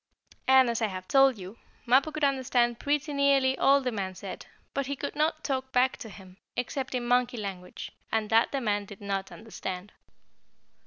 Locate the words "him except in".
6.09-7.05